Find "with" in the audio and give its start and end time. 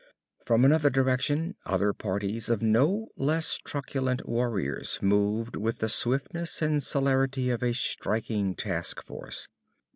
5.55-5.77